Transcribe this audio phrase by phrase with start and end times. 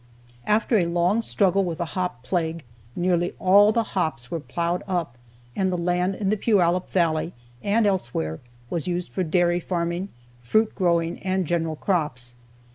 [0.47, 2.63] After a long struggle with the hop plague,
[2.95, 5.15] nearly all the hops were plowed up
[5.55, 8.39] and the land in the Puyallup valley and elsewhere
[8.71, 10.09] was used for dairy farming,
[10.41, 12.33] fruit growing, and general crops.